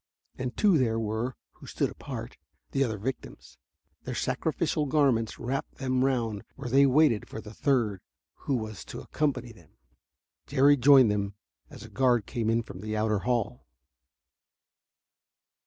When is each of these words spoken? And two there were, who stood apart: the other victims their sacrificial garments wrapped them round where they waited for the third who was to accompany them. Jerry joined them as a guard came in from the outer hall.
And 0.35 0.57
two 0.57 0.79
there 0.79 0.97
were, 0.97 1.35
who 1.51 1.67
stood 1.67 1.91
apart: 1.91 2.35
the 2.71 2.83
other 2.83 2.97
victims 2.97 3.59
their 4.03 4.15
sacrificial 4.15 4.87
garments 4.87 5.37
wrapped 5.37 5.75
them 5.75 6.03
round 6.03 6.43
where 6.55 6.69
they 6.71 6.87
waited 6.87 7.29
for 7.29 7.39
the 7.39 7.53
third 7.53 8.01
who 8.49 8.55
was 8.55 8.83
to 8.85 9.01
accompany 9.01 9.51
them. 9.51 9.73
Jerry 10.47 10.75
joined 10.75 11.11
them 11.11 11.35
as 11.69 11.83
a 11.83 11.87
guard 11.91 12.25
came 12.25 12.49
in 12.49 12.63
from 12.63 12.81
the 12.81 12.97
outer 12.97 13.19
hall. 13.19 13.67